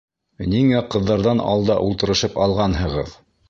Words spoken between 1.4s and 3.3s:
алда ултырышып алғанһығыҙ?